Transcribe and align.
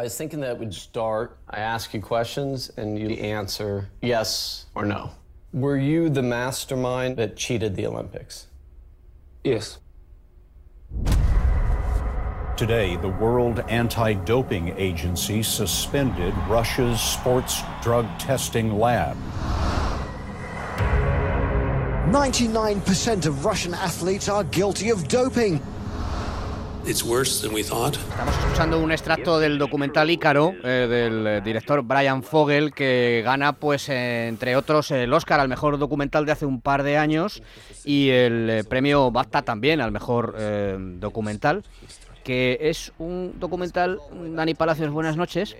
I 0.00 0.04
was 0.04 0.16
thinking 0.16 0.40
that 0.40 0.58
would 0.58 0.72
start. 0.72 1.36
I 1.50 1.58
ask 1.58 1.92
you 1.92 2.00
questions 2.00 2.70
and 2.78 2.98
you 2.98 3.10
answer 3.16 3.90
yes 4.00 4.64
or 4.74 4.86
no. 4.86 5.10
Were 5.52 5.76
you 5.76 6.08
the 6.08 6.22
mastermind 6.22 7.18
that 7.18 7.36
cheated 7.36 7.76
the 7.76 7.86
Olympics? 7.86 8.46
Yes. 9.44 9.76
Today, 12.56 12.96
the 12.96 13.10
World 13.10 13.62
Anti 13.68 14.14
Doping 14.14 14.70
Agency 14.78 15.42
suspended 15.42 16.32
Russia's 16.48 16.98
sports 16.98 17.60
drug 17.82 18.06
testing 18.18 18.78
lab. 18.78 19.18
99% 22.10 23.26
of 23.26 23.44
Russian 23.44 23.74
athletes 23.74 24.30
are 24.30 24.44
guilty 24.44 24.88
of 24.88 25.06
doping. 25.08 25.60
It's 26.86 27.04
worse 27.04 27.42
than 27.42 27.54
we 27.54 27.62
thought. 27.62 27.94
Estamos 27.94 28.34
escuchando 28.38 28.80
un 28.80 28.90
extracto 28.90 29.38
del 29.38 29.58
documental 29.58 30.10
Ícaro 30.10 30.54
eh, 30.64 30.86
del 30.88 31.26
eh, 31.26 31.40
director 31.42 31.82
Brian 31.82 32.22
Fogel 32.22 32.72
que 32.72 33.22
gana, 33.24 33.52
pues, 33.52 33.88
eh, 33.88 34.28
entre 34.28 34.56
otros, 34.56 34.90
el 34.90 35.12
Oscar 35.12 35.40
al 35.40 35.48
mejor 35.48 35.78
documental 35.78 36.24
de 36.24 36.32
hace 36.32 36.46
un 36.46 36.60
par 36.60 36.82
de 36.82 36.96
años 36.96 37.42
y 37.84 38.08
el 38.10 38.48
eh, 38.50 38.64
premio 38.64 39.10
BAFTA 39.10 39.42
también 39.42 39.80
al 39.80 39.92
mejor 39.92 40.34
eh, 40.38 40.76
documental, 40.98 41.64
que 42.24 42.58
es 42.62 42.92
un 42.98 43.34
documental, 43.38 44.00
Dani 44.12 44.54
Palacios, 44.54 44.90
buenas 44.90 45.16
noches, 45.16 45.56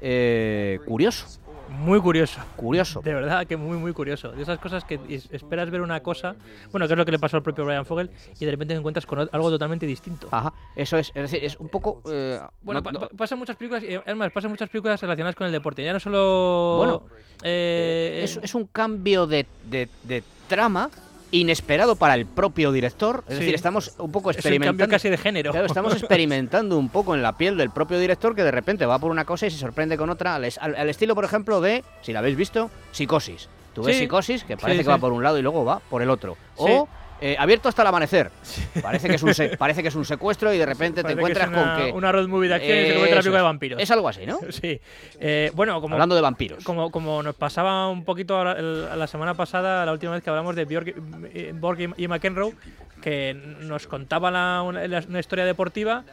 eh, 0.00 0.78
curioso. 0.86 1.41
Muy 1.78 2.00
curioso. 2.00 2.40
Curioso. 2.56 3.00
De 3.02 3.14
verdad 3.14 3.46
que 3.46 3.56
muy, 3.56 3.76
muy 3.76 3.92
curioso. 3.92 4.30
De 4.32 4.42
esas 4.42 4.58
cosas 4.58 4.84
que 4.84 5.00
es- 5.08 5.28
esperas 5.32 5.70
ver 5.70 5.80
una 5.80 6.00
cosa, 6.00 6.36
bueno, 6.70 6.86
que 6.86 6.94
es 6.94 6.98
lo 6.98 7.04
que 7.04 7.12
le 7.12 7.18
pasó 7.18 7.36
al 7.38 7.42
propio 7.42 7.64
Brian 7.64 7.84
Fogel, 7.86 8.10
y 8.38 8.44
de 8.44 8.50
repente 8.50 8.74
te 8.74 8.78
encuentras 8.78 9.06
con 9.06 9.18
algo 9.20 9.50
totalmente 9.50 9.86
distinto. 9.86 10.28
Ajá, 10.30 10.52
eso 10.76 10.96
es, 10.98 11.08
es 11.14 11.22
decir, 11.30 11.44
es 11.44 11.58
un 11.58 11.68
poco... 11.68 12.02
eh, 12.10 12.40
Bueno, 12.62 12.80
no- 12.80 12.84
pa- 12.84 12.92
no- 12.92 13.00
pa- 13.00 13.08
pasan 13.16 13.38
muchas 13.38 13.56
películas, 13.56 13.82
y 13.84 13.94
además 13.94 14.30
pasan 14.32 14.50
muchas 14.50 14.68
películas 14.68 15.00
relacionadas 15.00 15.34
con 15.34 15.46
el 15.46 15.52
deporte. 15.52 15.82
Ya 15.84 15.92
no 15.92 16.00
solo. 16.00 16.76
Bueno, 16.78 17.02
eh, 17.42 18.20
es, 18.24 18.36
es 18.42 18.54
un 18.54 18.66
cambio 18.66 19.26
de, 19.26 19.46
de- 19.68 19.88
de 20.04 20.22
trama 20.48 20.90
inesperado 21.32 21.96
para 21.96 22.14
el 22.14 22.26
propio 22.26 22.70
director. 22.70 23.24
Es 23.26 23.34
Sí. 23.34 23.40
decir, 23.40 23.54
estamos 23.54 23.94
un 23.98 24.12
poco 24.12 24.30
es 24.30 24.36
un 24.36 24.38
experimentando. 24.38 24.82
cambio 24.82 24.94
casi 24.94 25.08
de 25.10 25.16
género. 25.18 25.50
Claro, 25.50 25.66
estamos 25.66 25.92
experimentando 25.96 26.78
un 26.78 26.88
poco 26.88 27.14
en 27.14 27.22
la 27.22 27.36
piel 27.36 27.56
del 27.56 27.70
propio 27.70 27.98
director 27.98 28.36
que 28.36 28.44
de 28.44 28.50
repente 28.52 28.86
va 28.86 28.98
por 28.98 29.10
una 29.10 29.24
cosa 29.24 29.46
y 29.46 29.50
se 29.50 29.58
sorprende 29.58 29.96
con 29.96 30.10
otra, 30.10 30.36
al, 30.36 30.44
es- 30.44 30.58
al- 30.58 30.76
al 30.76 30.88
estilo, 30.88 31.14
por 31.16 31.24
ejemplo, 31.24 31.60
de, 31.60 31.82
si 32.02 32.12
la 32.12 32.20
habéis 32.20 32.36
visto, 32.36 32.70
Psicosis. 32.92 33.48
Tú 33.74 33.82
ves 33.82 33.96
Sí. 33.96 34.02
Psicosis, 34.02 34.44
que 34.44 34.56
parece 34.58 34.78
Sí, 34.80 34.84
que 34.84 34.90
va 34.90 34.98
por 34.98 35.12
un 35.12 35.22
lado 35.22 35.38
y 35.38 35.42
luego 35.42 35.64
va 35.64 35.80
por 35.80 36.02
el 36.02 36.10
otro. 36.10 36.36
O 36.56 36.86
eh, 37.22 37.36
Abierto 37.38 37.68
hasta 37.68 37.82
el 37.82 37.88
amanecer. 37.88 38.30
Parece, 38.82 39.08
que 39.08 39.14
es 39.14 39.22
un 39.22 39.32
parece 39.58 39.80
que 39.82 39.88
es 39.88 39.94
un 39.94 40.04
secuestro 40.04 40.52
y 40.52 40.58
de 40.58 40.66
repente 40.66 41.02
te 41.02 41.14
Parece 41.14 41.14
que 41.16 41.20
encuentras 41.20 41.48
una- 41.48 41.76
con 41.76 41.84
que... 41.86 41.92
Una 41.92 42.12
road 42.12 42.28
movie 42.28 42.48
de 42.48 42.54
acción 42.56 42.76
y 42.78 42.80
se 42.82 42.86
convierte 42.94 43.08
en 43.08 43.14
la 43.14 43.20
Eso 43.20 43.22
película 43.22 43.38
de 43.38 43.44
vampiros. 43.44 43.80
Es 43.82 43.90
algo 43.90 44.08
así, 44.08 44.26
¿no? 44.26 44.38
Sí. 44.50 44.80
Eh, 45.20 45.50
bueno, 45.54 45.80
como, 45.80 45.94
Hablando 45.94 46.14
de 46.14 46.20
vampiros. 46.20 46.64
como, 46.64 46.90
como 46.90 47.22
nos 47.22 47.34
pasaba 47.36 47.88
un 47.88 48.04
poquito 48.04 48.38
a 48.40 48.44
la, 48.44 48.52
el- 48.52 48.88
a 48.90 48.96
la 48.96 49.06
semana 49.06 49.34
pasada, 49.34 49.86
la 49.86 49.92
última 49.92 50.12
vez 50.12 50.22
que 50.22 50.30
hablamos 50.30 50.56
de 50.56 50.64
Björk, 50.64 50.94
eh, 51.34 51.52
Borg 51.54 51.94
y 51.96 52.08
McEnroe, 52.08 52.52
que 53.00 53.34
nos 53.60 53.86
contaba 53.86 54.30
la- 54.30 54.62
una, 54.62 55.18
historia 55.20 55.44
deportiva, 55.44 56.04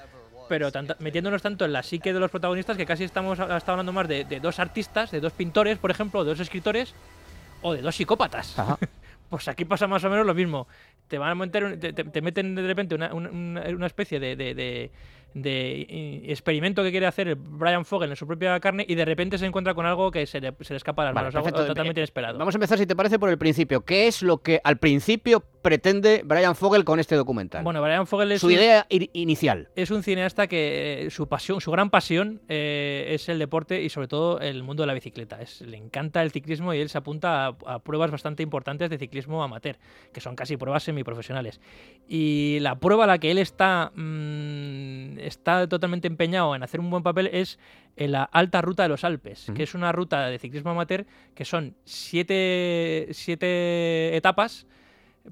pero 0.47 0.69
metiéndonos 0.99 1.41
tanto 1.41 1.65
en 1.65 1.73
la 1.73 1.83
psique 1.83 2.11
de 2.13 2.19
los 2.19 2.31
protagonistas 2.31 2.75
que 2.77 2.85
casi 2.85 3.03
estamos 3.03 3.39
hablando 3.39 3.93
más 3.93 4.07
de, 4.07 4.25
de 4.25 4.39
dos 4.39 4.59
artistas, 4.59 5.11
de 5.11 5.19
dos 5.19 5.33
pintores, 5.33 5.77
por 5.77 5.91
ejemplo, 5.91 6.23
de 6.23 6.31
dos 6.31 6.39
escritores, 6.39 6.93
o 7.61 7.73
de 7.73 7.81
dos 7.81 7.95
psicópatas. 7.95 8.57
Ajá. 8.57 8.77
Pues 9.30 9.47
aquí 9.47 9.63
pasa 9.63 9.85
más 9.85 10.03
o 10.03 10.09
menos 10.09 10.25
lo 10.25 10.33
mismo. 10.33 10.67
Te 11.09 11.17
van 11.17 11.31
a 11.31 11.35
meter, 11.35 11.77
te, 11.79 11.91
te- 11.91 12.05
te 12.05 12.21
meten 12.21 12.55
de 12.55 12.61
repente 12.61 12.95
una, 12.95 13.13
una- 13.13 13.29
una- 13.31 13.85
especie 13.85 14.19
de, 14.21 14.38
de- 14.38 14.53
de- 14.55 14.91
de, 15.33 16.25
experimento 16.31 16.81
que 16.83 16.91
quiere 16.91 17.05
hacer 17.05 17.35
Brian 17.35 17.83
Fogel 17.85 18.09
en 18.11 18.15
su 18.15 18.25
propia 18.25 18.59
carne 18.59 18.85
y 18.88 18.95
de 18.95 19.05
repente 19.05 19.37
se 19.37 19.45
encuentra 19.45 19.73
con 19.73 19.85
algo 19.85 20.09
que 20.11 20.25
se 20.25 20.39
le, 20.39 20.53
se 20.61 20.73
le 20.73 20.77
escapa 20.77 21.03
de 21.03 21.07
las 21.07 21.15
Vale, 21.15 21.25
manos, 21.31 21.35
algo 21.47 21.65
totalmente 21.67 21.99
inesperado. 21.99 22.37
Vamos 22.39 22.55
a 22.55 22.57
empezar, 22.57 22.77
si 22.77 22.85
te 22.87 22.95
parece, 22.95 23.19
por 23.19 23.30
el 23.30 23.37
principio. 23.37 23.81
¿Qué 23.81 24.07
es 24.07 24.21
lo 24.23 24.37
que 24.39 24.61
al 24.63 24.77
principio 24.77 25.43
pretende 25.61 26.21
Brian 26.25 26.55
Fogel 26.55 26.83
con 26.83 26.99
este 26.99 27.15
documental? 27.15 27.64
Bueno, 27.64 27.81
Brian 27.81 28.08
Fogel 28.08 28.31
es 28.31 28.42
Su 28.42 28.52
idea 28.52 28.86
inicial. 28.89 29.70
es 29.75 29.92
un 29.92 30.03
cineasta 30.03 30.47
que 30.47 31.05
eh, 31.05 31.09
su 31.09 31.27
pasión, 31.27 31.61
su 31.61 31.71
gran 31.71 31.89
pasión 31.89 32.42
eh, 32.47 33.08
es 33.09 33.30
el 33.30 33.39
deporte 33.39 33.81
y 33.81 33.89
sobre 33.89 34.08
todo 34.08 34.39
el 34.39 34.64
mundo 34.64 34.83
de 34.83 34.87
la 34.87 34.93
bicicleta. 34.93 35.42
Es, 35.42 35.61
le 35.61 35.77
encanta 35.77 36.21
el 36.21 36.31
ciclismo 36.31 36.73
y 36.73 36.80
él 36.80 36.89
se 36.89 36.97
apunta 36.97 37.47
a, 37.47 37.55
a 37.65 37.80
pruebas 37.80 38.11
bastante 38.11 38.43
importantes 38.43 38.89
de 38.89 38.97
ciclismo 38.97 39.43
amateur, 39.43 39.77
que 40.14 40.21
son 40.21 40.36
casi 40.36 40.58
pruebas 40.58 40.83
semiprofesionales. 40.83 41.59
Y 42.08 42.59
la 42.61 42.80
prueba 42.80 43.03
a 43.03 43.08
la 43.08 43.17
que 43.20 43.31
él 43.31 43.37
está, 43.37 43.91
mm, 43.95 45.20
está 45.20 45.67
totalmente 45.67 46.08
empeñado 46.08 46.55
en 46.55 46.64
hacer 46.64 46.80
un 46.80 46.89
buen 46.89 47.03
papel 47.03 47.30
es 47.31 47.59
en 47.95 48.14
la 48.14 48.23
Alta 48.23 48.61
Ruta 48.61 48.83
de 48.83 48.89
los 48.89 49.03
Alpes, 49.03 49.52
que 49.55 49.64
es 49.64 49.73
una 49.76 49.91
ruta 49.91 50.27
de 50.27 50.39
ciclismo 50.39 50.71
amateur 50.71 51.05
que 51.36 51.43
son 51.43 51.76
siete, 51.83 53.08
siete 53.11 54.15
etapas 54.15 54.65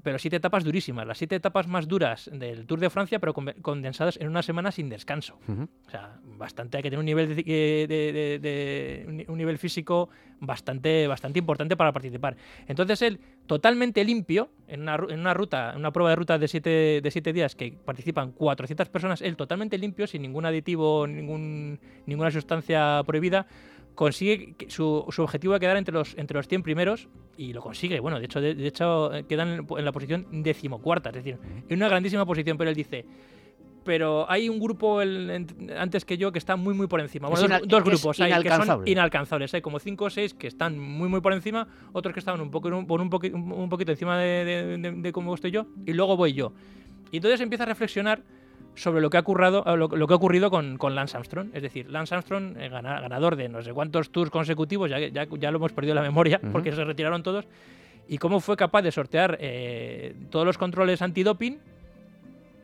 pero 0.02 0.18
siete 0.18 0.36
etapas 0.36 0.64
durísimas, 0.64 1.06
las 1.06 1.18
siete 1.18 1.36
etapas 1.36 1.66
más 1.66 1.88
duras 1.88 2.30
del 2.32 2.66
Tour 2.66 2.80
de 2.80 2.90
Francia, 2.90 3.18
pero 3.18 3.34
con- 3.34 3.52
condensadas 3.62 4.16
en 4.20 4.28
una 4.28 4.42
semana 4.42 4.70
sin 4.72 4.88
descanso. 4.88 5.38
O 5.86 5.90
sea, 5.90 6.18
bastante 6.36 6.76
hay 6.76 6.82
que 6.82 6.90
tener 6.90 7.00
un 7.00 7.06
nivel 7.06 7.34
de, 7.34 7.42
de- 7.42 8.38
de- 8.40 9.04
un 9.08 9.16
ni- 9.16 9.24
un 9.28 9.38
nivel 9.38 9.58
físico 9.58 10.08
bastante, 10.40 11.06
bastante 11.08 11.38
importante 11.40 11.76
para 11.76 11.92
participar. 11.92 12.36
Entonces 12.68 13.02
él, 13.02 13.18
totalmente 13.46 14.04
limpio, 14.04 14.50
en 14.68 14.82
una, 14.82 14.94
en 15.08 15.18
una 15.20 15.34
ruta, 15.34 15.72
en 15.72 15.78
una 15.78 15.90
prueba 15.92 16.10
de 16.10 16.16
ruta 16.16 16.38
de 16.38 16.46
siete, 16.48 17.00
de 17.02 17.10
siete 17.10 17.32
días 17.32 17.54
que 17.56 17.72
participan 17.84 18.32
400 18.32 18.88
personas, 18.88 19.20
él 19.22 19.36
totalmente 19.36 19.78
limpio, 19.78 20.06
sin 20.06 20.22
ningún 20.22 20.46
aditivo, 20.46 21.06
ningún, 21.06 21.80
ninguna 22.06 22.30
sustancia 22.30 23.02
prohibida, 23.06 23.46
consigue 23.98 24.54
su, 24.68 25.04
su 25.10 25.22
objetivo 25.22 25.54
de 25.54 25.58
quedar 25.60 25.76
entre 25.76 25.92
los, 25.92 26.16
entre 26.16 26.36
los 26.36 26.46
100 26.46 26.62
primeros 26.62 27.08
y 27.36 27.52
lo 27.52 27.60
consigue. 27.60 27.98
Bueno, 27.98 28.20
de 28.20 28.26
hecho, 28.26 28.40
de, 28.40 28.54
de 28.54 28.68
hecho 28.68 29.12
eh, 29.12 29.24
quedan 29.28 29.66
en, 29.68 29.84
la 29.84 29.90
posición 29.90 30.24
decimocuarta, 30.30 31.08
es 31.08 31.16
decir, 31.16 31.36
en 31.68 31.76
una 31.76 31.88
grandísima 31.88 32.24
posición, 32.24 32.56
pero 32.56 32.70
él 32.70 32.76
dice, 32.76 33.04
pero 33.84 34.30
hay 34.30 34.48
un 34.48 34.60
grupo 34.60 35.02
el- 35.02 35.28
en- 35.30 35.72
antes 35.76 36.04
que 36.04 36.16
yo 36.16 36.30
que 36.30 36.38
está 36.38 36.54
muy 36.54 36.74
muy 36.74 36.86
por 36.86 37.00
encima. 37.00 37.28
Bueno, 37.28 37.58
dos, 37.66 37.82
grupos 37.82 38.20
hay 38.20 38.30
que 38.30 38.34
son 38.36 38.42
inalcanzable. 38.44 38.90
inalcanzables. 38.92 39.54
Hay 39.54 39.62
como 39.62 39.80
cinco 39.80 40.04
o 40.04 40.10
seis 40.10 40.32
que 40.32 40.46
están 40.46 40.78
muy 40.78 41.08
muy 41.08 41.20
por 41.20 41.32
encima, 41.32 41.66
otros 41.92 42.14
que 42.14 42.20
estaban 42.20 42.40
un, 42.40 42.52
poco, 42.52 42.68
un- 42.68 42.86
un 42.88 43.68
poquito 43.68 43.90
encima 43.90 44.16
de, 44.16 44.44
de, 44.44 44.78
de- 44.78 44.92
de 44.92 45.12
cómo 45.12 45.34
estoy 45.34 45.50
yo, 45.50 45.66
y 45.86 45.92
luego 45.92 46.16
voy 46.16 46.34
yo. 46.34 46.52
Y 47.10 47.16
entonces 47.16 47.40
empieza 47.40 47.64
a 47.64 47.66
reflexionar 47.66 48.22
sobre 48.78 49.00
lo 49.00 49.10
que 49.10 49.16
ha, 49.16 49.20
ocurrado, 49.20 49.64
lo, 49.76 49.88
lo 49.88 50.06
que 50.06 50.12
ha 50.12 50.16
ocurrido 50.16 50.50
con, 50.50 50.78
con 50.78 50.94
Lance 50.94 51.16
Armstrong. 51.16 51.48
Es 51.52 51.62
decir, 51.62 51.90
Lance 51.90 52.14
Armstrong, 52.14 52.56
eh, 52.58 52.68
gana- 52.68 53.00
ganador 53.00 53.36
de 53.36 53.48
no 53.48 53.62
sé 53.62 53.72
cuántos 53.72 54.10
tours 54.10 54.30
consecutivos, 54.30 54.88
ya, 54.90 54.98
ya, 54.98 55.26
ya 55.38 55.50
lo 55.50 55.56
hemos 55.58 55.72
perdido 55.72 55.94
la 55.94 56.02
memoria 56.02 56.40
porque 56.52 56.72
se 56.72 56.84
retiraron 56.84 57.22
todos, 57.22 57.44
y 58.08 58.18
cómo 58.18 58.40
fue 58.40 58.56
capaz 58.56 58.82
de 58.82 58.90
sortear 58.92 59.36
eh, 59.40 60.14
todos 60.30 60.46
los 60.46 60.56
controles 60.56 61.02
antidoping 61.02 61.58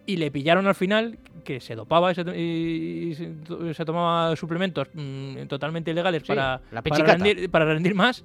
y 0.07 0.17
le 0.17 0.31
pillaron 0.31 0.67
al 0.67 0.75
final 0.75 1.19
que 1.45 1.61
se 1.61 1.75
dopaba 1.75 2.13
y 2.13 2.15
se, 2.15 2.23
y- 2.37 3.09
y 3.11 3.15
se- 3.15 3.75
se 3.75 3.85
tomaba 3.85 4.35
suplementos 4.37 4.89
mm, 4.95 5.47
totalmente 5.49 5.91
ilegales 5.91 6.23
Sí, 6.23 6.29
para, 6.29 6.61
la 6.71 6.81
para, 6.81 6.83
pichicata. 6.83 7.13
rendir, 7.25 7.51
para 7.51 7.65
rendir 7.67 7.95
más. 7.95 8.25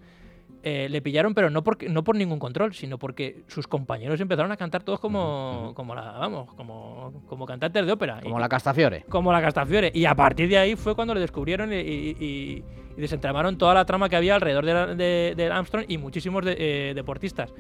Eh, 0.64 0.88
le 0.90 1.02
pillaron, 1.02 1.34
pero 1.34 1.50
no, 1.50 1.64
porque, 1.64 1.88
no 1.90 2.04
por 2.04 2.16
ningún 2.16 2.38
control, 2.40 2.74
sino 2.74 2.98
porque 2.98 3.44
sus 3.48 3.68
compañeros 3.68 4.20
empezaron 4.20 4.52
a 4.52 4.58
cantar 4.58 4.84
todos 4.84 5.00
como, 5.00 5.72
como 5.76 5.96
la, 5.96 6.12
vamos, 6.12 6.54
como, 6.56 7.24
como 7.28 7.46
cantantes 7.46 7.86
de 7.86 7.92
ópera. 7.92 8.20
Como 8.22 8.38
Y- 8.38 8.42
la 8.42 8.50
Castafiore. 8.50 9.06
como 9.10 9.32
la 9.32 9.42
Castafiore. 9.42 9.92
Y 9.94 10.06
a 10.06 10.16
partir 10.16 10.50
de 10.50 10.58
ahí 10.58 10.76
fue 10.76 10.96
cuando 10.96 11.14
le 11.14 11.22
descubrieron 11.22 11.72
y, 11.72 11.78
y- 11.78 12.16
y- 12.20 12.64
desentramaron 12.98 13.58
toda 13.58 13.74
la 13.74 13.86
trama 13.86 14.10
que 14.10 14.18
había 14.18 14.36
alrededor 14.36 14.66
de, 14.66 14.74
la- 14.74 14.88
de- 14.88 15.34
de 15.38 15.46
Armstrong 15.50 15.86
y 15.88 15.98
muchísimos 15.98 16.44
de- 16.44 16.58
eh, 16.90 16.94
deportistas. 16.94 17.54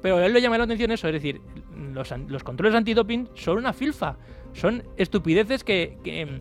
Pero 0.00 0.16
a 0.16 0.24
él 0.24 0.32
le 0.32 0.40
llama 0.40 0.56
la 0.56 0.64
atención 0.64 0.90
eso, 0.92 1.06
es 1.08 1.12
decir, 1.12 1.40
los, 1.92 2.42
controles 2.44 2.74
antidoping 2.74 3.28
son 3.34 3.58
una 3.58 3.72
filfa, 3.74 4.16
son 4.54 4.84
estupideces 4.96 5.64
que, 5.64 5.98
que, 6.04 6.40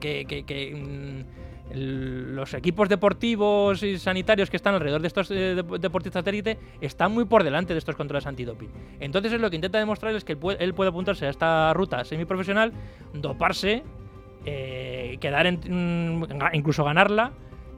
que- 0.00 0.24
que- 0.26 0.44
que, 0.44 0.74
mm, 0.74 1.42
los 1.74 2.54
equipos 2.54 2.88
deportivos 2.88 3.82
y 3.82 3.98
sanitarios 3.98 4.50
que 4.50 4.56
están 4.56 4.74
alrededor 4.74 5.00
de 5.00 5.08
estos 5.08 5.30
eh, 5.30 5.56
dep- 5.56 5.78
deportistas 5.78 6.24
de 6.24 6.58
están 6.80 7.12
muy 7.12 7.24
por 7.24 7.44
delante 7.44 7.72
de 7.72 7.78
estos 7.78 7.96
controles 7.96 8.26
antidoping. 8.26 8.68
Entonces 9.00 9.32
es 9.32 9.40
lo 9.40 9.50
que 9.50 9.56
intenta 9.56 9.78
demostrar 9.78 10.14
es 10.14 10.24
que 10.24 10.32
él 10.32 10.38
puede, 10.38 10.88
apuntarse 10.88 11.26
a 11.26 11.30
esta 11.30 11.72
ruta 11.74 12.04
semiprofesional, 12.04 12.72
doparse, 13.14 13.82
eh, 14.44 15.16
quedar 15.20 15.46
en, 15.46 15.60
mm, 16.20 16.24
incluso 16.54 16.84
ganarla 16.84 17.32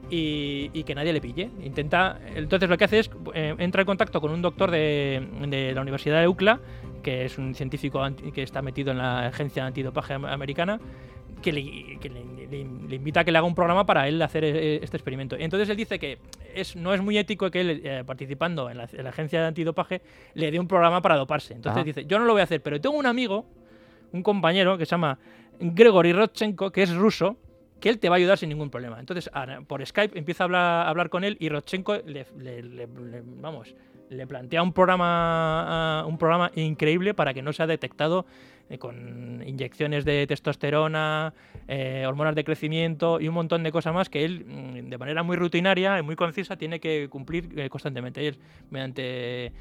y, 0.09 0.83
que 0.83 0.93
nadie 0.95 1.13
le 1.13 1.21
pille. 1.21 1.49
Intenta, 1.63 2.19
entonces 2.35 2.69
lo 2.69 2.77
que 2.77 2.85
hace 2.85 2.99
es 2.99 3.09
eh, 3.33 3.55
entra 3.57 3.81
en 3.81 3.85
contacto 3.87 4.21
con 4.21 4.31
un 4.31 4.41
doctor 4.41 4.71
de, 4.71 5.27
de 5.47 5.73
la 5.73 5.81
Universidad 5.81 6.21
de 6.21 6.27
UCLA, 6.27 6.59
que 7.01 7.25
es 7.25 7.37
un 7.37 7.53
científico 7.55 8.01
que 8.33 8.43
está 8.43 8.61
metido 8.61 8.91
en 8.91 8.97
la 8.99 9.27
agencia 9.27 9.65
antidopaje 9.65 10.13
am- 10.13 10.25
americana, 10.25 10.79
que, 11.41 11.51
le, 11.51 11.99
que 11.99 12.09
le- 12.09 12.47
le- 12.47 12.87
le 12.89 12.95
invita 12.95 13.21
a 13.21 13.23
que 13.23 13.31
le 13.31 13.37
haga 13.37 13.47
un 13.47 13.55
programa 13.55 13.85
para 13.85 14.07
él 14.07 14.21
hacer 14.21 14.43
eh, 14.43 14.79
este 14.81 14.97
experimento. 14.97 15.35
Entonces 15.37 15.67
él 15.69 15.75
dice 15.77 15.97
que 15.99 16.19
es, 16.53 16.75
no 16.75 16.93
es 16.93 17.01
muy 17.01 17.17
ético 17.17 17.49
que 17.51 17.61
él, 17.61 17.81
eh, 17.83 18.03
participando 18.05 18.69
en 18.69 18.77
la, 18.77 18.89
en 18.91 19.03
la 19.03 19.09
agencia 19.09 19.41
de 19.41 19.47
antidopaje, 19.47 20.01
le 20.35 20.51
dé 20.51 20.59
un 20.59 20.67
programa 20.67 21.01
para 21.01 21.15
doparse. 21.17 21.53
Entonces 21.53 21.83
dice, 21.85 22.05
yo 22.05 22.19
no 22.19 22.25
lo 22.25 22.33
voy 22.33 22.41
a 22.41 22.43
hacer, 22.45 22.61
pero 22.61 22.79
tengo 22.79 22.95
un 22.97 23.05
amigo, 23.05 23.45
un 24.11 24.23
compañero 24.23 24.77
que 24.77 24.85
se 24.85 24.91
llama 24.91 25.17
Gregory 25.59 26.13
Rodchenko, 26.13 26.71
que 26.71 26.83
es 26.83 26.93
ruso, 26.95 27.37
que 27.79 27.89
él 27.89 27.99
te 27.99 28.09
va 28.09 28.15
a 28.15 28.17
ayudar 28.17 28.37
sin 28.37 28.49
ningún 28.49 28.69
problema. 28.69 28.99
Entonces, 28.99 29.29
por 29.67 29.85
Skype 29.85 30.17
empieza 30.17 30.43
a 30.43 30.45
hablar, 30.45 30.87
hablar 30.87 31.09
con 31.09 31.23
él 31.23 31.35
y 31.39 31.49
Rodchenko 31.49 31.97
le, 32.05 32.25
vamos, 33.41 33.75
le 34.09 34.27
plantea 34.27 34.61
un 34.63 34.71
programa, 34.71 36.05
un 36.07 36.17
programa 36.17 36.51
increíble 36.55 37.13
para 37.13 37.33
que 37.33 37.41
no 37.41 37.51
sea 37.53 37.67
detectado 37.67 38.25
eh, 38.67 38.79
con 38.79 39.43
inyecciones 39.45 40.05
de 40.05 40.25
testosterona, 40.25 41.33
eh, 41.67 42.03
hormonas 42.07 42.33
de 42.33 42.43
crecimiento 42.43 43.21
y 43.21 43.27
un 43.27 43.35
montón 43.35 43.61
de 43.61 43.71
cosas 43.71 43.93
más 43.93 44.09
que 44.09 44.25
él, 44.25 44.43
mm, 44.43 44.89
de 44.89 44.97
manera 44.97 45.21
muy 45.21 45.37
rutinaria 45.37 45.99
y 45.99 46.01
muy 46.01 46.15
concisa, 46.15 46.55
tiene 46.57 46.79
que 46.79 47.07
cumplir 47.09 47.47
eh, 47.55 47.69
constantemente. 47.69 48.27
Él, 48.27 48.37
mediante 48.71 49.51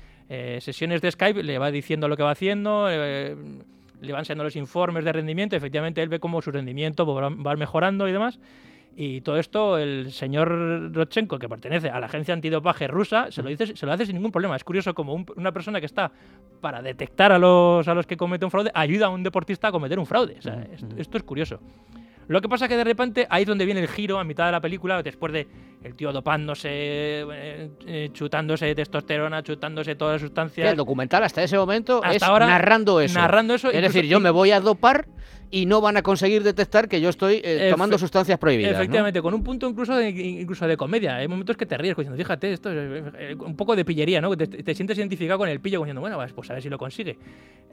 sesiones 0.61 1.03
de 1.03 1.11
Skype, 1.11 1.43
le 1.43 1.59
va 1.59 1.71
diciendo 1.71 2.09
lo 2.09 2.17
que 2.17 2.23
va 2.23 2.31
haciendo, 2.31 2.89
le 2.89 4.13
va 4.13 4.19
enseñando 4.21 4.45
los 4.45 4.57
informes 4.57 5.05
de 5.05 5.13
rendimiento, 5.13 5.55
efectivamente 5.55 6.01
él 6.01 6.09
ve 6.09 6.19
cómo 6.19 6.41
su 6.41 6.51
rendimiento 6.51 7.05
va 7.05 7.57
mejorando 7.57 8.09
y 8.09 8.13
demás. 8.13 8.41
Y 8.97 9.23
todo 9.23 9.39
esto, 9.39 9.77
el 9.77 10.13
señor 10.13 10.93
Rodchenko, 10.95 11.39
que 11.39 11.49
pertenece 11.49 11.91
a 11.91 11.99
la 11.99 12.07
agencia 12.07 12.33
antidopaje 12.33 12.87
rusa, 12.87 13.31
se 13.31 13.43
lo, 13.43 13.49
dice, 13.49 13.77
se 13.77 13.87
lo 13.87 13.93
hace 13.93 14.07
sin 14.07 14.15
ningún 14.15 14.31
problema. 14.31 14.55
Es 14.55 14.63
curioso 14.63 14.95
como 14.95 15.25
una 15.37 15.53
persona 15.53 15.81
que 15.81 15.87
está 15.87 16.13
para 16.61 16.81
detectar 16.81 17.33
a 17.33 17.39
los, 17.39 17.87
a 17.89 17.95
los 17.95 18.07
que 18.07 18.17
cometen 18.17 18.47
un 18.47 18.51
fraude 18.51 18.71
ayuda 18.73 19.07
a 19.07 19.09
un 19.09 19.23
deportista 19.23 19.69
a 19.69 19.73
cometer 19.73 19.99
un 19.99 20.07
fraude. 20.07 20.39
esto, 20.97 21.17
es 21.19 21.23
curioso. 21.25 21.59
Lo 22.29 22.41
que 22.41 22.49
pasa 22.49 22.69
que 22.69 22.77
de 22.77 22.85
repente 22.85 23.27
ahí 23.29 23.43
es 23.43 23.49
donde 23.49 23.65
viene 23.67 23.81
el 23.81 23.89
giro 23.89 24.19
a 24.19 24.25
mitad 24.25 24.47
de 24.47 24.53
la 24.53 24.61
película, 24.61 25.03
después 25.03 25.33
de 25.33 25.47
el 25.85 25.95
tío 25.95 26.13
dopándose, 26.13 26.69
eh, 26.71 27.71
eh, 27.87 28.09
chutándose 28.13 28.75
testosterona, 28.75 29.43
chutándose 29.43 29.95
todas 29.95 30.15
las 30.15 30.23
sustancias. 30.23 30.71
El 30.71 30.77
documental 30.77 31.23
hasta 31.23 31.43
ese 31.43 31.59
momento 31.59 32.03
es 32.03 32.23
narrando 32.23 33.01
eso. 33.01 33.19
Narrando 33.19 33.55
eso. 33.55 33.71
Es 33.71 33.83
decir, 33.83 34.07
yo 34.07 34.19
me 34.19 34.31
voy 34.31 34.51
a 34.51 34.61
dopar 34.61 35.07
y 35.51 35.67
no 35.67 35.81
van 35.81 35.97
a 35.97 36.03
conseguir 36.03 36.43
detectar 36.43 36.89
que 36.89 37.01
yo 37.01 37.11
estoy 37.11 37.41
eh, 37.45 37.69
tomando 37.71 37.99
sustancias 37.99 38.39
prohibidas. 38.39 38.73
Efectivamente, 38.73 39.21
con 39.23 39.35
un 39.35 39.45
punto 39.45 39.69
incluso 39.69 39.95
de, 39.95 40.09
incluso 40.09 40.67
de 40.67 40.77
comedia. 40.77 41.17
Hay 41.17 41.29
momentos 41.29 41.57
que 41.57 41.67
te 41.67 41.77
ríes 41.77 41.95
diciendo, 41.97 42.17
fíjate, 42.17 42.53
esto 42.53 42.73
es 42.73 43.37
un 43.39 43.55
poco 43.55 43.77
de 43.77 43.85
pillería, 43.85 44.21
¿no? 44.21 44.37
Te, 44.37 44.47
te, 44.47 44.75
sientes 44.75 44.99
identificado 44.99 45.39
con 45.39 45.49
el 45.49 45.61
pillo 45.61 45.81
diciendo, 45.81 46.01
bueno, 46.01 46.19
pues 46.35 46.51
a 46.51 46.55
ver 46.55 46.63
si 46.63 46.69
lo 46.69 46.79
consigue. 46.79 47.19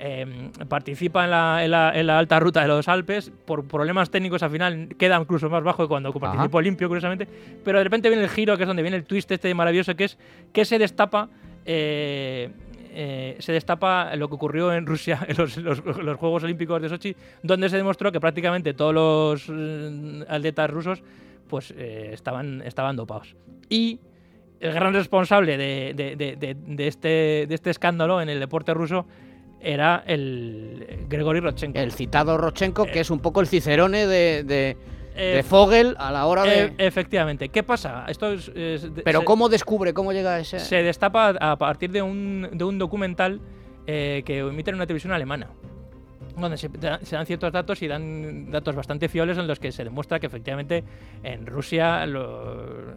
Em, 0.03 0.51
participa 0.67 1.25
en 1.25 1.31
la, 1.31 1.93
en, 1.93 2.07
la, 2.07 2.17
alta 2.17 2.39
ruta 2.39 2.61
de 2.61 2.67
los 2.67 2.87
Alpes, 2.87 3.31
por 3.45 3.65
problemas 3.65 4.09
técnicos 4.09 4.41
al 4.41 4.49
final 4.49 4.89
queda 4.97 5.19
incluso 5.19 5.47
más 5.47 5.63
bajo 5.63 5.83
que 5.83 5.87
cuando 5.87 6.11
participó 6.11 6.59
limpio, 6.59 6.87
curiosamente, 6.87 7.27
pero 7.63 7.77
de 7.77 7.83
repente 7.83 8.00
viene 8.09 8.23
el 8.23 8.29
giro, 8.29 8.57
que 8.57 8.63
es 8.63 8.67
donde 8.67 8.81
viene 8.81 8.97
el 8.97 9.03
twist 9.03 9.31
este 9.31 9.53
maravilloso, 9.53 9.95
que 9.95 10.05
es 10.05 10.17
que 10.53 10.65
se 10.65 10.79
destapa... 10.79 11.29
Eh, 11.65 12.49
eh, 12.93 13.37
se 13.39 13.53
destapa 13.53 14.13
lo 14.17 14.27
que 14.27 14.35
ocurrió 14.35 14.73
en 14.73 14.85
Rusia 14.85 15.25
en 15.27 15.37
los, 15.37 15.55
Juegos 16.17 16.43
Olímpicos 16.43 16.81
de 16.81 16.89
Sochi, 16.89 17.15
donde 17.41 17.69
se 17.69 17.77
demostró 17.77 18.11
que 18.11 18.19
prácticamente 18.19 18.73
todos 18.73 18.93
los 18.93 19.49
eh, 19.49 20.25
atletas 20.27 20.69
rusos 20.69 21.01
pues 21.47 21.71
estaban, 21.71 22.61
estaban 22.63 22.97
dopados. 22.97 23.35
Y 23.69 23.99
el 24.59 24.73
gran 24.73 24.93
responsable 24.93 25.57
de, 25.57 25.93
de, 25.95 26.87
este, 26.87 27.45
de 27.47 27.55
este 27.55 27.69
escándalo 27.69 28.21
en 28.21 28.29
el 28.29 28.39
deporte 28.39 28.73
ruso 28.73 29.05
era 29.61 30.03
el 30.07 31.05
Gregory 31.07 31.39
Rodchenko. 31.39 31.79
El 31.79 31.91
citado 31.91 32.37
Rodchenko, 32.37 32.85
que 32.85 32.99
es 32.99 33.09
un 33.09 33.19
poco 33.19 33.41
el 33.41 33.47
cicerone 33.47 34.07
de, 34.07 34.77
de, 35.15 35.39
eh, 35.39 35.43
Fogel 35.43 35.95
a 35.99 36.11
la 36.11 36.25
hora 36.25 36.43
de... 36.43 36.65
Eh, 36.65 36.73
efectivamente. 36.77 37.49
¿Qué 37.49 37.63
pasa? 37.63 38.05
Esto 38.07 38.31
es, 38.31 38.51
Pero 39.03 39.23
¿cómo 39.23 39.49
descubre? 39.49 39.93
¿Cómo 39.93 40.13
llega 40.13 40.35
a 40.35 40.39
ese...? 40.39 40.59
Se 40.59 40.83
destapa 40.83 41.29
a 41.29 41.57
partir 41.57 41.91
de 41.91 42.01
un, 42.01 42.49
de 42.51 42.63
un 42.63 42.77
documental 42.77 43.41
eh, 43.87 44.23
que 44.25 44.39
emite 44.39 44.71
en 44.71 44.75
una 44.75 44.85
televisión 44.85 45.13
alemana 45.13 45.49
donde 46.37 46.55
se, 46.57 46.69
dan 46.69 47.25
ciertos 47.25 47.51
datos 47.51 47.81
y 47.81 47.87
dan 47.89 48.49
datos 48.49 48.73
bastante 48.73 49.09
fiables 49.09 49.37
en 49.37 49.47
los 49.47 49.59
que 49.59 49.71
se 49.73 49.83
demuestra 49.83 50.17
que 50.17 50.27
efectivamente 50.27 50.83
en 51.23 51.45
Rusia 51.45 52.05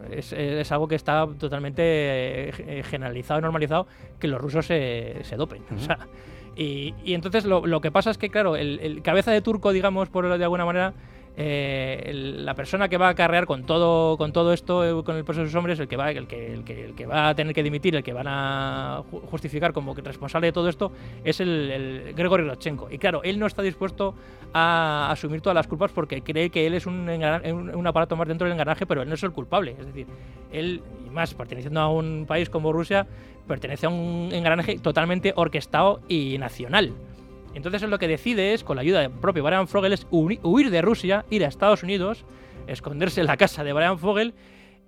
es, 0.09 0.71
algo 0.71 0.87
que 0.87 0.95
está 0.95 1.27
totalmente 1.37 2.83
generalizado 2.89 3.41
y 3.41 3.43
normalizado 3.43 3.87
que 4.19 4.29
los 4.29 4.39
rusos 4.39 4.65
se, 4.65 5.17
se 5.23 5.35
dopen. 5.35 5.63
O 5.75 5.79
sea, 5.79 5.99
y, 6.55 6.93
entonces 7.07 7.45
lo, 7.45 7.81
que 7.81 7.91
pasa 7.91 8.11
es 8.11 8.17
que, 8.17 8.29
claro, 8.29 8.55
el, 8.55 9.01
cabeza 9.03 9.31
de 9.31 9.41
turco, 9.41 9.71
digamos, 9.73 10.09
por 10.09 10.37
de 10.37 10.43
alguna 10.43 10.65
manera, 10.65 10.93
eh, 11.37 12.11
la 12.13 12.53
persona 12.53 12.87
que 12.87 12.97
va 12.97 13.09
a 13.09 13.15
carrear 13.15 13.45
con 13.45 13.65
todo, 13.65 14.17
con 14.17 14.31
todo 14.31 14.53
esto, 14.53 14.85
eh, 14.85 15.03
con 15.03 15.17
el 15.17 15.25
peso 15.25 15.41
de 15.41 15.47
sus 15.47 15.55
hombres, 15.55 15.79
el 15.79 15.87
que 15.87 15.97
va, 15.97 16.11
el 16.11 16.27
que, 16.27 16.53
el 16.53 16.63
que, 16.63 16.85
el 16.85 16.95
que 16.95 17.05
va 17.05 17.29
a 17.29 17.35
tener 17.35 17.53
que 17.53 17.61
dimitir, 17.61 17.95
el 17.95 18.03
que 18.03 18.13
van 18.13 18.27
a 18.27 19.03
justificar 19.29 19.73
como 19.73 19.93
responsable 19.93 20.47
de 20.47 20.53
todo 20.53 20.69
esto, 20.69 20.91
es 21.23 21.41
el, 21.41 21.71
el 21.71 22.13
Gregory 22.13 22.47
Rodchenko. 22.47 22.89
Y 22.89 22.97
claro, 22.97 23.21
él 23.23 23.37
no 23.37 23.47
está 23.47 23.61
dispuesto 23.61 24.15
a 24.53 25.11
asumir 25.11 25.41
todas 25.41 25.55
las 25.55 25.67
culpas 25.67 25.91
porque 25.91 26.21
cree 26.21 26.49
que 26.49 26.65
él 26.65 26.73
es 26.73 26.85
un, 26.85 27.09
un, 27.09 27.87
aparato 27.87 28.15
más 28.15 28.27
dentro 28.27 28.45
del 28.45 28.53
engranaje, 28.53 28.85
pero 28.85 29.01
él 29.01 29.09
no 29.09 29.15
es 29.15 29.23
el 29.23 29.31
culpable. 29.31 29.75
Es 29.77 29.85
decir, 29.85 30.07
él, 30.53 30.81
y 31.05 31.09
más 31.09 31.33
perteneciendo 31.33 31.81
a 31.81 31.89
un 31.89 32.25
país 32.25 32.49
como 32.49 32.71
Rusia, 32.71 33.05
pertenece 33.45 33.87
a 33.87 33.89
un 33.89 34.29
engranaje 34.31 34.79
totalmente 34.79 35.33
orquestado 35.35 35.99
y 36.07 36.37
nacional. 36.37 36.93
Entonces 37.55 37.81
lo 37.83 37.97
que 37.97 38.07
decide 38.07 38.53
es, 38.53 38.63
con 38.63 38.75
la 38.75 38.81
ayuda 38.81 38.99
del 38.99 39.11
propio 39.11 39.43
Brian 39.43 39.67
Fogel, 39.67 39.93
es 39.93 40.05
huir 40.11 40.69
de 40.69 40.81
Rusia, 40.81 41.25
ir 41.29 41.43
a 41.43 41.47
Estados 41.47 41.83
Unidos, 41.83 42.25
esconderse 42.67 43.21
en 43.21 43.27
la 43.27 43.37
casa 43.37 43.63
de 43.63 43.73
Brian 43.73 43.97
Fogel 43.97 44.33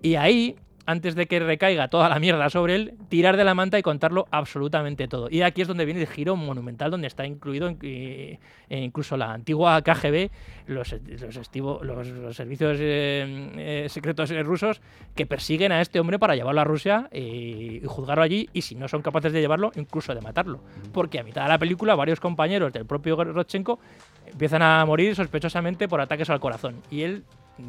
y 0.02 0.16
ahí 0.16 0.58
antes 0.88 1.16
de 1.16 1.28
que 1.28 1.40
recaiga 1.40 1.90
toda 1.90 2.08
la 2.08 2.18
mierda 2.18 2.50
sobre 2.50 2.76
él, 2.76 2.94
tirar 3.10 3.36
de 3.36 3.44
la 3.44 3.54
manta 3.54 3.78
y 3.78 3.82
contarlo 3.82 4.26
absolutamente 4.32 5.10
todo. 5.10 5.28
Y 5.30 5.42
aquí 5.42 5.62
es 5.62 5.68
donde 5.68 5.84
viene 5.84 6.00
el 6.00 6.08
giro 6.08 6.38
monumental, 6.38 6.90
donde 6.90 7.08
está 7.08 7.26
incluido 7.26 7.76
e 7.82 8.40
incluso 8.70 9.18
la 9.18 9.34
antigua 9.34 9.82
KGB, 9.82 10.30
los, 10.68 10.96
los, 11.82 12.36
servicios 12.36 12.78
eh, 12.80 13.52
eh, 13.58 13.88
secretos 13.90 14.32
rusos 14.46 14.82
que 15.14 15.26
persiguen 15.26 15.74
a 15.74 15.82
este 15.82 16.00
hombre 16.00 16.20
para 16.20 16.36
llevarlo 16.36 16.62
a 16.62 16.64
Rusia 16.64 17.10
y, 17.12 17.82
juzgarlo 17.86 18.24
allí, 18.24 18.50
y 18.54 18.62
si 18.62 18.76
no 18.76 18.88
son 18.88 19.02
capaces 19.02 19.34
de 19.34 19.42
llevarlo, 19.42 19.72
incluso 19.76 20.16
de 20.16 20.22
matarlo. 20.22 20.62
Porque 20.94 21.20
a 21.20 21.24
mitad 21.24 21.44
de 21.44 21.50
la 21.50 21.60
película, 21.60 21.96
varios 21.96 22.22
compañeros 22.22 22.72
del 22.72 22.86
propio 22.86 23.22
Rodchenko 23.22 23.78
empiezan 24.26 24.62
a 24.62 24.86
morir 24.86 25.16
sospechosamente 25.18 25.90
por 25.90 26.00
ataques 26.00 26.30
al 26.30 26.40
corazón. 26.40 26.82
Y 26.90 27.02
él 27.02 27.24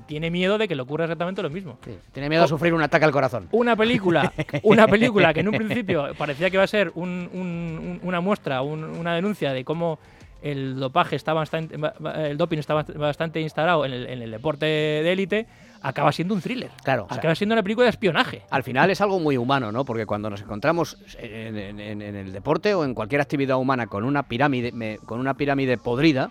tiene 0.07 0.31
miedo 0.31 0.59
de 0.59 0.69
que 0.69 0.75
le 0.75 0.83
ocurra 0.83 1.05
exactamente 1.05 1.43
lo 1.43 1.51
mismo. 1.51 1.79
tiene 2.13 2.29
miedo 2.29 2.45
a 2.45 2.49
sufrir 2.49 2.75
un 2.75 2.83
ataque 2.83 3.05
al 3.05 3.13
corazón. 3.13 3.49
Una 3.53 3.77
película, 3.77 4.33
una 4.63 4.87
película 4.87 5.33
que 5.33 5.41
en 5.41 5.49
un 5.49 5.55
principio 5.55 6.15
parecía 6.17 6.51
que 6.51 6.57
iba 6.57 6.65
a 6.65 6.69
ser 6.69 6.93
una 6.95 8.21
muestra, 8.21 8.63
una 8.63 9.15
denuncia 9.15 9.53
de 9.53 9.65
cómo 9.65 9.99
el 10.43 10.79
dopaje 10.79 11.17
está 11.17 11.33
bastante, 11.33 11.77
el 12.17 12.37
doping 12.37 12.59
está 12.59 12.75
bastante 12.75 13.41
instalado 13.41 13.85
en 13.85 13.93
el, 13.93 14.31
deporte 14.31 14.67
de 14.67 15.13
élite, 15.13 15.47
acaba 15.83 16.13
siendo 16.13 16.35
un 16.35 16.41
thriller. 16.41 16.71
Claro. 16.85 17.07
Acaba 17.11 17.35
siendo 17.35 17.55
una 17.55 17.63
película 17.63 17.85
de 17.85 17.91
espionaje. 17.91 18.43
Al 18.51 18.63
final 18.63 18.91
es 18.91 19.01
algo 19.01 19.19
muy 19.19 19.37
humano, 19.37 19.73
¿no? 19.73 19.85
Porque 19.85 20.07
cuando 20.07 20.31
nos 20.31 20.41
encontramos 20.41 20.99
en, 21.19 21.81
el 21.81 22.33
deporte 22.33 22.75
o 22.75 22.85
en 22.85 22.95
cualquier 22.95 23.21
actividad 23.21 23.57
humana 23.57 23.87
con 23.87 24.05
una 24.05 24.23
pirámide, 24.23 24.99
con 25.05 25.19
una 25.19 25.35
pirámide 25.35 25.77
podrida, 25.77 26.31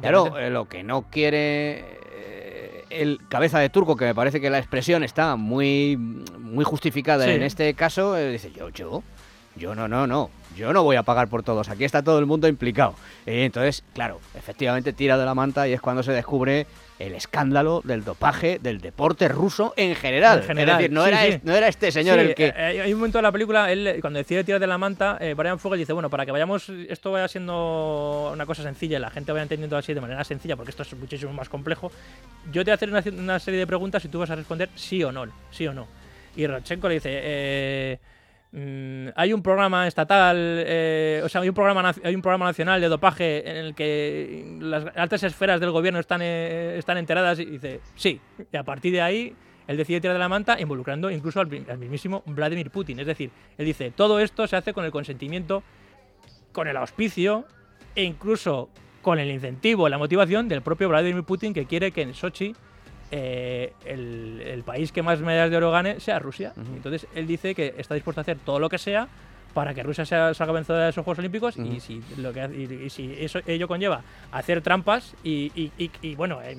claro, 0.00 0.36
eh, 0.38 0.50
lo 0.50 0.64
que 0.64 0.82
no 0.82 1.02
quiere 1.02 1.84
el 3.02 3.20
cabeza 3.28 3.58
de 3.58 3.70
turco, 3.70 3.96
que 3.96 4.04
me 4.04 4.14
parece 4.14 4.40
que 4.40 4.50
la 4.50 4.58
expresión 4.58 5.02
está 5.02 5.36
muy, 5.36 5.96
muy 5.96 6.64
justificada 6.64 7.30
en 7.32 7.42
este 7.42 7.74
caso, 7.74 8.16
eh, 8.16 8.32
dice, 8.32 8.52
yo, 8.52 8.68
yo, 8.70 9.02
yo 9.56 9.74
no, 9.74 9.88
no, 9.88 10.06
no, 10.06 10.30
yo 10.56 10.72
no 10.72 10.82
voy 10.82 10.96
a 10.96 11.02
pagar 11.02 11.28
por 11.28 11.42
todos, 11.42 11.68
aquí 11.68 11.84
está 11.84 12.02
todo 12.02 12.18
el 12.18 12.26
mundo 12.26 12.48
implicado. 12.48 12.94
Y 13.26 13.40
entonces, 13.40 13.84
claro, 13.94 14.20
efectivamente 14.34 14.92
tira 14.92 15.18
de 15.18 15.24
la 15.24 15.34
manta 15.34 15.68
y 15.68 15.72
es 15.72 15.80
cuando 15.80 16.02
se 16.02 16.12
descubre 16.12 16.66
el 16.98 17.14
escándalo 17.14 17.82
del 17.84 18.04
dopaje 18.04 18.58
del 18.58 18.80
deporte 18.80 19.28
ruso 19.28 19.74
en 19.76 19.94
general. 19.94 20.40
Es 20.40 20.48
decir, 20.48 20.90
no, 20.90 21.04
era, 21.04 21.26
Este, 21.26 21.46
no 21.46 21.54
era 21.54 21.68
este 21.68 21.92
señor 21.92 22.18
el 22.18 22.34
que... 22.34 22.46
Eh, 22.46 22.80
hay 22.82 22.92
un 22.92 22.98
momento 22.98 23.18
de 23.18 23.22
la 23.22 23.32
película, 23.32 23.70
él 23.70 23.98
cuando 24.00 24.18
decide 24.18 24.44
tirar 24.44 24.60
de 24.60 24.66
la 24.66 24.78
manta, 24.78 25.18
eh, 25.20 25.34
Brian 25.34 25.58
Fogel 25.58 25.78
dice, 25.78 25.92
bueno, 25.92 26.08
para 26.08 26.24
que 26.24 26.32
vayamos, 26.32 26.68
esto 26.68 27.12
vaya 27.12 27.28
siendo 27.28 28.30
una 28.32 28.46
cosa 28.46 28.62
sencilla 28.62 28.96
y 28.98 29.00
la 29.00 29.10
gente 29.10 29.32
vaya 29.32 29.42
entendiendo 29.42 29.76
así 29.76 29.92
de 29.92 30.00
manera 30.00 30.24
sencilla, 30.24 30.56
porque 30.56 30.70
esto 30.70 30.82
es 30.82 30.94
muchísimo 30.94 31.32
más 31.32 31.48
complejo, 31.48 31.92
yo 32.52 32.64
te 32.64 32.70
voy 32.70 32.72
a 32.72 32.74
hacer 32.74 32.88
una, 32.88 33.22
una 33.22 33.38
serie 33.38 33.60
de 33.60 33.66
preguntas 33.66 34.04
y 34.04 34.08
tú 34.08 34.18
vas 34.18 34.30
a 34.30 34.36
responder 34.36 34.70
sí 34.74 35.02
o 35.04 35.12
no, 35.12 35.26
sí 35.50 35.66
o 35.66 35.74
no. 35.74 35.86
Y 36.34 36.46
Rodchenko 36.46 36.88
le 36.88 36.94
dice... 36.94 37.10
Eh, 37.12 37.98
Mm, 38.52 39.08
hay 39.16 39.32
un 39.32 39.42
programa 39.42 39.86
estatal, 39.86 40.36
eh, 40.38 41.20
o 41.24 41.28
sea, 41.28 41.40
hay 41.40 41.48
un 41.48 41.54
programa, 41.54 41.92
hay 42.02 42.14
un 42.14 42.22
programa 42.22 42.46
nacional 42.46 42.80
de 42.80 42.88
dopaje 42.88 43.50
en 43.50 43.56
el 43.56 43.74
que 43.74 44.56
las 44.60 44.84
altas 44.96 45.22
esferas 45.24 45.60
del 45.60 45.72
gobierno 45.72 45.98
están, 45.98 46.20
eh, 46.22 46.78
están 46.78 46.96
enteradas 46.96 47.38
y 47.38 47.44
dice, 47.44 47.80
sí. 47.96 48.20
Y 48.52 48.56
a 48.56 48.62
partir 48.62 48.92
de 48.92 49.02
ahí, 49.02 49.36
él 49.66 49.76
decide 49.76 50.00
tirar 50.00 50.14
de 50.14 50.20
la 50.20 50.28
manta, 50.28 50.60
involucrando 50.60 51.10
incluso 51.10 51.40
al, 51.40 51.48
mismísimo 51.48 52.22
Vladimir 52.26 52.70
Putin. 52.70 53.00
Es 53.00 53.06
decir, 53.06 53.30
él 53.58 53.66
dice, 53.66 53.90
todo 53.90 54.20
esto 54.20 54.46
se 54.46 54.56
hace 54.56 54.72
con 54.72 54.84
el 54.84 54.92
consentimiento, 54.92 55.62
con 56.52 56.68
el 56.68 56.76
auspicio 56.76 57.44
e 57.94 58.04
incluso 58.04 58.70
con 59.02 59.18
el 59.18 59.30
incentivo, 59.30 59.88
la 59.88 59.98
motivación 59.98 60.48
del 60.48 60.62
propio 60.62 60.88
Vladimir 60.88 61.24
Putin 61.24 61.52
que 61.52 61.66
quiere 61.66 61.92
que 61.92 62.02
en 62.02 62.14
Sochi 62.14 62.54
eh, 63.10 63.72
el, 63.84 64.62
país 64.64 64.90
que 64.90 65.02
más 65.02 65.20
medallas 65.20 65.50
de 65.50 65.56
oro 65.56 65.70
gane 65.70 66.00
sea 66.00 66.18
Rusia. 66.18 66.52
Entonces 66.74 67.06
él 67.14 67.26
dice 67.26 67.54
que 67.54 67.74
está 67.78 67.94
dispuesto 67.94 68.20
a 68.20 68.22
hacer 68.22 68.38
todo 68.44 68.58
lo 68.58 68.68
que 68.68 68.78
sea 68.78 69.08
para 69.56 69.72
que 69.72 69.82
Rusia 69.82 70.04
sea, 70.04 70.34
salga 70.34 70.52
vencedora 70.52 70.84
de 70.84 70.90
esos 70.90 71.02
Juegos 71.02 71.18
Olímpicos 71.18 71.56
y 71.56 71.80
si 71.80 72.02
lo 72.18 72.30
que 72.30 72.44
y, 72.44 72.90
si 72.90 73.16
eso 73.18 73.40
ello 73.46 73.66
conlleva 73.66 74.02
hacer 74.30 74.60
trampas 74.60 75.14
y, 75.24 75.50
y, 75.56 75.90
y 76.02 76.14
bueno 76.14 76.40
eh, 76.42 76.58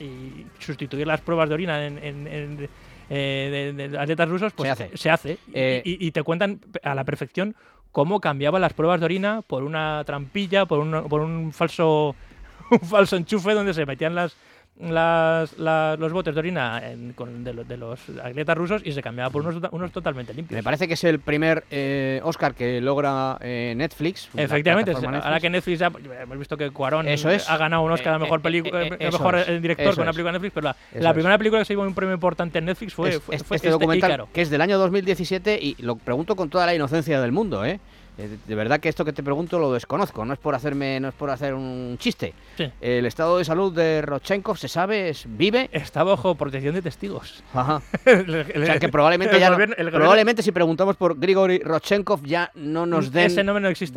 y 0.00 0.46
sustituir 0.58 1.06
las 1.06 1.20
pruebas 1.20 1.50
de 1.50 1.54
orina 1.54 1.84
en, 1.84 1.98
en, 1.98 2.68
eh, 3.10 3.74
de, 3.76 3.98
atletas 3.98 4.30
rusos 4.30 4.54
pues 4.54 4.78
se 4.94 5.10
hace, 5.10 5.36
eh, 5.52 5.82
y, 5.84 6.10
te 6.10 6.22
cuentan 6.22 6.60
a 6.82 6.94
la 6.94 7.04
perfección 7.04 7.54
cómo 7.92 8.18
cambiaban 8.18 8.62
las 8.62 8.72
pruebas 8.72 9.00
de 9.00 9.04
orina 9.04 9.42
por 9.42 9.62
una 9.62 10.02
trampilla 10.06 10.64
por 10.64 10.78
un, 10.78 11.06
por 11.06 11.20
un 11.20 11.52
falso 11.52 12.16
un 12.70 12.80
falso 12.80 13.18
enchufe 13.18 13.52
donde 13.52 13.74
se 13.74 13.84
metían 13.84 14.14
las 14.14 14.34
las, 14.80 15.58
los 15.58 16.12
botes 16.12 16.34
de 16.34 16.38
orina 16.38 16.82
con, 17.14 17.44
de, 17.44 17.52
los 17.52 18.00
atletas 18.22 18.56
rusos 18.56 18.82
y 18.84 18.92
se 18.92 19.02
cambiaba 19.02 19.30
por 19.30 19.46
unos, 19.46 19.62
unos 19.72 19.92
totalmente 19.92 20.32
limpios. 20.34 20.56
Me 20.56 20.62
parece 20.62 20.86
que 20.86 20.94
es 20.94 21.04
el 21.04 21.18
primer 21.20 21.64
eh, 21.70 22.20
Oscar 22.22 22.54
que 22.54 22.80
logra 22.80 23.38
eh, 23.40 23.74
Netflix. 23.76 24.28
Efectivamente, 24.36 24.92
ahora 24.92 25.40
que 25.40 25.50
Netflix. 25.50 25.78
Ya, 25.80 25.92
hemos 26.20 26.38
visto 26.38 26.56
que 26.56 26.70
Cuarón 26.70 27.06
ha 27.08 27.56
ganado 27.56 27.82
un 27.82 27.92
Oscar 27.92 28.14
a 28.14 28.18
mejor, 28.18 28.40
eh, 28.44 28.98
mejor 29.00 29.60
director 29.60 29.94
con 29.94 30.02
una 30.02 30.12
película 30.12 30.32
de 30.32 30.38
Netflix, 30.38 30.52
pero 30.54 30.74
la, 30.94 31.14
primera 31.14 31.38
película 31.38 31.60
que 31.60 31.64
se 31.64 31.72
llevó 31.74 31.82
un 31.82 31.94
premio 31.94 32.14
importante 32.14 32.58
en 32.58 32.66
Netflix 32.66 32.94
fue, 32.94 33.20
fue, 33.20 33.36
este, 33.36 33.56
este 33.56 33.70
documental 33.70 34.26
que 34.32 34.42
es 34.42 34.50
del 34.50 34.60
año 34.60 34.78
2017 34.78 35.58
y 35.60 35.76
lo 35.80 35.96
pregunto 35.96 36.36
con 36.36 36.50
toda 36.50 36.66
la 36.66 36.74
inocencia 36.74 37.20
del 37.20 37.32
mundo, 37.32 37.64
¿eh? 37.64 37.80
Eh, 38.18 38.36
de 38.46 38.54
verdad 38.54 38.80
que 38.80 38.88
esto 38.88 39.04
que 39.04 39.12
te 39.12 39.22
pregunto 39.22 39.58
lo 39.58 39.72
desconozco, 39.72 40.24
no 40.24 40.32
es 40.32 40.38
por 40.38 40.54
hacerme, 40.54 40.98
no 40.98 41.08
es 41.08 41.14
por 41.14 41.30
hacer 41.30 41.54
un 41.54 41.96
chiste. 41.98 42.34
El 42.80 43.06
estado 43.06 43.38
de 43.38 43.44
salud 43.44 43.72
de 43.72 44.02
Rodchenkov 44.02 44.58
se 44.58 44.66
sabe, 44.66 45.10
es, 45.10 45.24
vive. 45.28 45.70
Está 45.72 46.02
bajo 46.02 46.34
protección 46.34 46.74
de 46.74 46.82
testigos. 46.82 47.44
Ajá. 47.54 47.76
o 48.06 48.64
sea 48.64 48.78
que 48.78 48.88
probablemente 48.88 49.38
ya 49.38 49.56
probablemente 49.56 50.42
si 50.42 50.50
preguntamos 50.50 50.96
por 50.96 51.18
Grigori 51.18 51.60
Rodchenkov 51.60 52.24
ya 52.24 52.50
no 52.54 52.86
nos 52.86 53.12
den 53.12 53.30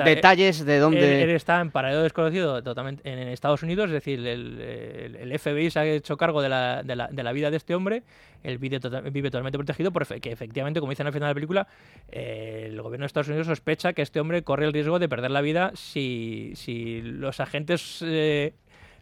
detalles 0.05 0.65
de 0.65 0.77
dónde. 0.77 1.23
Él, 1.23 1.31
está 1.31 1.59
en 1.61 1.71
paradero 1.71 2.03
desconocido 2.03 2.61
totalmente 2.61 3.09
en 3.09 3.19
Estados 3.29 3.63
Unidos, 3.63 3.87
es 3.87 3.93
decir, 3.93 4.25
el, 4.27 5.39
FBI 5.39 5.71
se 5.71 5.79
ha 5.79 5.85
hecho 5.85 6.17
cargo 6.17 6.41
de 6.41 6.49
la, 6.49 6.83
de 6.83 6.95
la, 6.95 7.07
de 7.07 7.23
la 7.23 7.31
vida 7.31 7.49
de 7.49 7.57
este 7.57 7.73
hombre 7.73 8.03
él 8.43 8.57
vive, 8.57 8.79
tota-, 8.79 9.01
vive 9.01 9.29
totalmente 9.29 9.57
protegido, 9.57 9.91
porque 9.91 10.19
efectivamente, 10.23 10.79
como 10.79 10.91
dicen 10.91 11.07
al 11.07 11.13
final 11.13 11.27
de 11.27 11.31
la 11.31 11.35
película, 11.35 11.67
eh, 12.11 12.67
el 12.69 12.81
gobierno 12.81 13.03
de 13.03 13.07
Estados 13.07 13.27
Unidos 13.27 13.47
sospecha 13.47 13.93
que 13.93 14.01
este 14.11 14.19
hombre 14.19 14.43
corre 14.43 14.65
el 14.65 14.73
riesgo 14.73 14.99
de 14.99 15.07
perder 15.07 15.31
la 15.31 15.39
vida 15.39 15.71
si, 15.73 16.51
si 16.55 17.01
los 17.01 17.39
agentes 17.39 17.99
eh, 18.05 18.53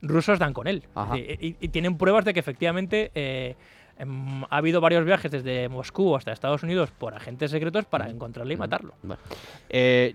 rusos 0.04 0.38
dan 0.38 0.54
con 0.54 0.68
él. 0.68 0.84
Y, 1.16 1.68
tienen 1.70 1.98
pruebas 1.98 2.26
de 2.26 2.34
que 2.34 2.40
efectivamente... 2.40 3.12
Eh, 3.16 3.56
em, 3.98 4.44
ha 4.44 4.58
habido 4.58 4.82
varios 4.82 5.04
viajes 5.04 5.32
desde 5.32 5.68
Moscú 5.68 6.16
hasta 6.16 6.32
Estados 6.32 6.62
Unidos 6.62 6.92
por 6.92 7.16
agentes 7.16 7.50
secretos 7.50 7.86
para 7.86 8.06
mm. 8.06 8.12
encontrarle 8.12 8.54
y 8.54 8.58
mm. 8.58 8.60
matarlo. 8.60 8.94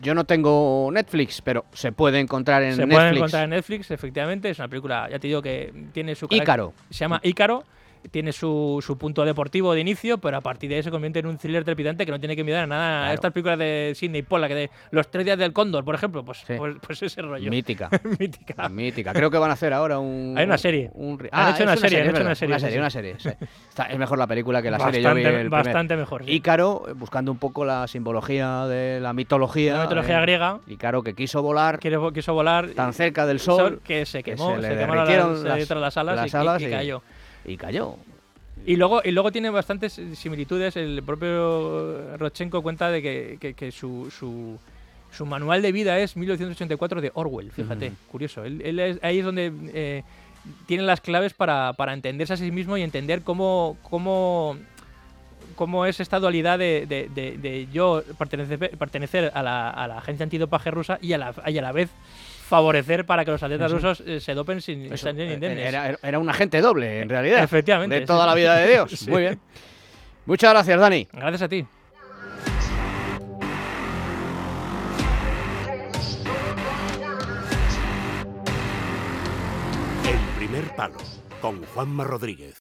yo 0.00 0.14
no 0.14 0.24
tengo 0.24 0.88
Netflix, 0.92 1.42
pero 1.42 1.64
se 1.72 1.90
puede 1.90 2.20
encontrar 2.20 2.62
en 2.62 2.68
Netflix. 2.68 2.88
Se 2.88 2.94
puede 2.94 3.16
encontrar 3.16 3.44
en 3.44 3.50
Netflix, 3.50 3.90
efectivamente. 3.90 4.50
Es 4.50 4.60
una 4.60 4.68
película, 4.68 5.08
ya 5.10 5.18
te 5.18 5.26
digo 5.26 5.42
que 5.42 5.72
tiene 5.92 6.14
su... 6.14 6.28
Ícaro. 6.30 6.72
Se 6.88 7.00
llama 7.00 7.18
Ícaro 7.24 7.64
tiene 8.10 8.32
su, 8.32 8.82
su, 8.84 8.98
punto 8.98 9.24
deportivo 9.24 9.74
de 9.74 9.80
inicio, 9.80 10.18
pero 10.18 10.36
a 10.36 10.40
partir 10.40 10.70
de 10.70 10.76
ahí 10.76 10.82
se 10.82 10.90
convierte 10.90 11.20
en 11.20 11.26
un 11.26 11.38
thriller 11.38 11.64
trepidante 11.64 12.04
que 12.04 12.12
no 12.12 12.18
tiene 12.18 12.36
que 12.36 12.44
mirar 12.44 12.64
a 12.64 12.66
nada. 12.66 13.12
Estas 13.12 13.32
películas 13.32 13.58
de 13.58 13.92
Sidney 13.94 14.22
Pollack, 14.22 14.52
de 14.52 14.70
Los 14.90 15.10
tres 15.10 15.24
días 15.24 15.38
del 15.38 15.52
cóndor, 15.52 15.84
por 15.84 15.94
ejemplo, 15.94 16.24
pues, 16.24 16.44
pues, 16.46 16.76
pues, 16.80 17.02
ese 17.02 17.22
rollo. 17.22 17.50
Mítica. 17.50 17.88
Mítica. 18.18 18.68
Mítica. 18.68 19.12
Creo 19.12 19.30
que 19.30 19.38
van 19.38 19.50
a 19.50 19.54
hacer 19.54 19.72
ahora 19.72 19.98
un... 19.98 20.34
Hay 20.36 20.44
una 20.44 20.58
serie. 20.58 20.90
ah, 21.32 21.46
han 21.46 21.54
hecho 21.54 21.62
una, 21.64 21.76
serie, 21.76 22.00
han 22.00 22.10
hecho 22.10 22.22
una 22.22 22.34
serie. 22.34 22.78
Una 22.78 22.90
serie, 22.90 23.16
es 23.16 23.98
mejor 23.98 24.18
la 24.18 24.26
película 24.26 24.62
que 24.62 24.70
la 24.70 24.78
serie. 24.78 25.02
Yo 25.02 25.14
vi 25.14 25.48
bastante 25.48 25.96
mejor. 25.96 26.28
Ícaro, 26.28 26.86
buscando 26.96 27.32
un 27.32 27.38
poco 27.38 27.64
la 27.64 27.86
simbología 27.86 28.66
de 28.66 29.00
la 29.00 29.12
mitología. 29.12 29.76
La 29.76 29.82
mitología 29.82 30.20
griega. 30.20 30.60
Ícaro 30.66 31.02
que 31.02 31.14
quiso 31.14 31.42
volar. 31.42 31.78
quiso 31.78 32.34
volar. 32.34 32.70
Tan 32.70 32.92
cerca 32.92 33.26
del 33.26 33.40
sol. 33.40 33.80
que 33.84 34.06
se 34.06 34.22
quemó, 34.22 34.56
se, 34.56 34.62
le 34.62 34.78
quemó 34.78 34.94
las, 34.94 35.08
las, 35.08 35.96
alas, 35.96 36.62
y, 36.62 36.70
cayó. 36.70 37.02
Y 37.02 37.23
cayó. 37.58 37.96
Y 38.66 38.76
luego, 38.76 39.02
y 39.04 39.10
luego 39.10 39.30
tiene 39.30 39.50
bastantes 39.50 40.00
similitudes. 40.14 40.76
El 40.76 41.02
propio 41.02 42.16
Rochenko 42.16 42.62
cuenta 42.62 42.90
de 42.90 43.02
que, 43.38 43.72
su, 43.72 44.10
su, 44.10 45.26
manual 45.26 45.62
de 45.62 45.72
vida 45.72 45.98
es 45.98 46.16
1984 46.16 47.00
de 47.00 47.10
Orwell, 47.14 47.50
fíjate, 47.50 47.92
curioso. 48.10 48.44
Él, 48.44 48.98
ahí 49.02 49.18
es 49.18 49.24
donde 49.24 49.52
eh, 49.74 50.02
tiene 50.66 50.82
las 50.84 51.00
claves 51.00 51.34
para, 51.34 51.74
para, 51.74 51.92
entenderse 51.92 52.34
a 52.34 52.36
sí 52.36 52.50
mismo 52.50 52.76
y 52.76 52.82
entender 52.82 53.22
cómo, 53.22 53.76
cómo, 53.82 54.56
cómo 55.54 55.86
es 55.86 56.00
esta 56.00 56.20
dualidad 56.20 56.58
de, 56.58 56.86
de, 56.86 57.68
yo 57.72 58.02
pertenecer, 58.18 58.76
pertenecer 58.78 59.30
a, 59.34 59.42
la, 59.42 59.70
a 59.70 59.88
la 59.88 59.98
agencia 59.98 60.24
antidopaje 60.24 60.70
rusa 60.70 60.98
y 61.00 61.12
a 61.12 61.18
la, 61.18 61.34
y 61.46 61.58
a 61.58 61.62
la 61.62 61.72
vez 61.72 61.90
favorecer 62.44 63.06
para 63.06 63.24
que 63.24 63.30
los 63.30 63.42
atletas 63.42 63.72
rusos 63.72 64.02
eh, 64.06 64.20
se 64.20 64.34
dopen 64.34 64.60
sin 64.60 64.92
estar 64.92 65.14
eh, 65.18 65.66
Era, 65.66 65.96
era, 66.02 66.18
un 66.18 66.28
agente 66.28 66.60
doble, 66.60 67.00
en 67.00 67.08
realidad. 67.08 67.42
Efectivamente. 67.42 68.00
De 68.00 68.06
toda 68.06 68.26
la 68.26 68.34
vida 68.34 68.56
de 68.56 68.70
Dios. 68.70 69.08
Muy 69.08 69.22
bien. 69.22 69.40
Muchas 70.26 70.52
gracias, 70.52 70.78
Dani. 70.78 71.08
Gracias 71.12 71.42
a 71.42 71.48
ti. 71.48 71.66
El 80.06 80.18
primer 80.38 80.64
palo 80.76 80.98
con 81.40 81.64
Juanma 81.64 82.04
Rodríguez. 82.04 82.52